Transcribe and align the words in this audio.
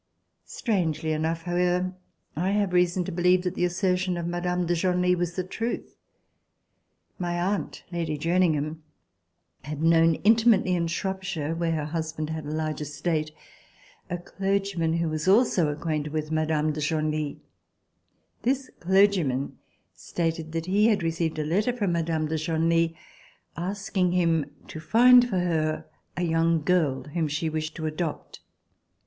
Strangely 0.47 1.11
enough, 1.11 1.43
however, 1.43 1.93
I 2.35 2.49
have 2.53 2.73
reason 2.73 3.03
to 3.05 3.11
believe 3.11 3.43
that 3.43 3.53
the 3.53 3.65
assertion 3.65 4.17
of 4.17 4.25
Mme. 4.25 4.65
de 4.65 4.73
Genlis 4.73 5.15
was 5.15 5.35
the 5.35 5.43
truth. 5.43 5.95
My 7.19 7.39
aunt. 7.39 7.83
Lady 7.91 8.17
Jerningham, 8.17 8.81
had 9.63 9.83
known 9.83 10.15
intimately 10.23 10.73
in 10.73 10.87
Shropshire, 10.87 11.53
where 11.53 11.73
her 11.73 11.85
husband 11.85 12.31
had 12.31 12.47
a 12.47 12.51
large 12.51 12.81
estate, 12.81 13.29
a 14.09 14.17
clergyman 14.17 14.93
who 14.93 15.07
was 15.07 15.27
also 15.27 15.67
acquainted 15.67 16.11
with 16.13 16.31
Mme. 16.31 16.71
de 16.71 16.81
Genlis. 16.81 17.37
This 18.41 18.71
clergyman 18.79 19.59
stated 19.93 20.51
that 20.53 20.65
he 20.65 20.87
had 20.87 21.03
received 21.03 21.37
a 21.37 21.45
letter 21.45 21.73
from 21.73 21.91
Mme. 21.91 22.25
de 22.25 22.37
Genlis 22.39 22.95
asking 23.55 24.13
him 24.13 24.49
to 24.67 24.79
find 24.79 25.29
for 25.29 25.37
her 25.41 25.85
a 26.17 26.23
young 26.23 26.63
girl 26.63 27.03
whom 27.03 27.27
she 27.27 27.49
wished 27.51 27.75
to 27.75 27.85
adopt. 27.85 28.39